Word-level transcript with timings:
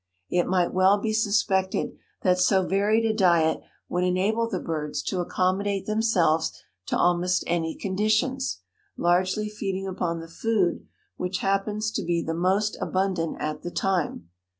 It 0.31 0.47
might 0.47 0.73
well 0.73 0.97
be 0.97 1.13
suspected 1.13 1.91
that 2.23 2.39
so 2.39 2.65
varied 2.65 3.05
a 3.05 3.13
diet 3.13 3.59
would 3.87 4.03
enable 4.03 4.49
the 4.49 4.59
birds 4.59 5.03
to 5.03 5.19
accommodate 5.19 5.85
themselves 5.85 6.51
to 6.87 6.97
almost 6.97 7.43
any 7.45 7.75
conditions, 7.75 8.61
largely 8.97 9.47
feeding 9.47 9.87
upon 9.87 10.19
the 10.19 10.27
food 10.27 10.87
which 11.17 11.41
happens 11.45 11.91
to 11.91 12.03
be 12.03 12.23
the 12.23 12.33
most 12.33 12.79
abundant 12.81 13.37
at 13.39 13.61
the 13.61 13.69
time. 13.69 14.29